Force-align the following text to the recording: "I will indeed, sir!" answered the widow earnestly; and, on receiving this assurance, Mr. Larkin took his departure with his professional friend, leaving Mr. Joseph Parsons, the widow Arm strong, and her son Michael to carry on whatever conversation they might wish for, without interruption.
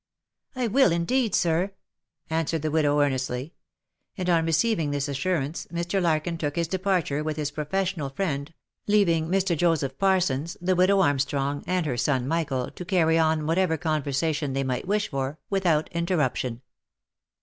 "I 0.55 0.65
will 0.65 0.91
indeed, 0.91 1.35
sir!" 1.35 1.73
answered 2.31 2.63
the 2.63 2.71
widow 2.71 2.99
earnestly; 2.99 3.53
and, 4.17 4.31
on 4.31 4.47
receiving 4.47 4.89
this 4.89 5.07
assurance, 5.07 5.67
Mr. 5.71 6.01
Larkin 6.01 6.39
took 6.39 6.55
his 6.55 6.67
departure 6.67 7.23
with 7.23 7.37
his 7.37 7.51
professional 7.51 8.09
friend, 8.09 8.51
leaving 8.87 9.27
Mr. 9.27 9.55
Joseph 9.55 9.99
Parsons, 9.99 10.57
the 10.59 10.75
widow 10.75 11.01
Arm 11.01 11.19
strong, 11.19 11.63
and 11.67 11.85
her 11.85 11.97
son 11.97 12.27
Michael 12.27 12.71
to 12.71 12.83
carry 12.83 13.19
on 13.19 13.45
whatever 13.45 13.77
conversation 13.77 14.53
they 14.53 14.63
might 14.63 14.87
wish 14.87 15.07
for, 15.11 15.37
without 15.51 15.87
interruption. 15.91 16.63